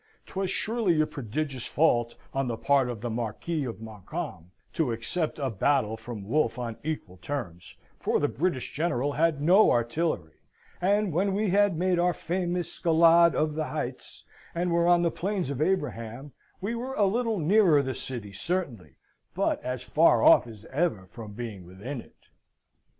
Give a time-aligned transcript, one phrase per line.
[0.25, 5.37] 'Twas surely a prodigious fault on the part of the Marquis of Montcalm, to accept
[5.37, 10.39] a battle from Wolfe on equal terms, for the British General had no artillery,
[10.81, 14.23] and when we had made our famous scalade of the heights,
[14.55, 16.31] and were on the Plains of Abraham,
[16.61, 18.95] we were a little nearer the city, certainly,
[19.35, 22.17] but as far off as ever from being within it.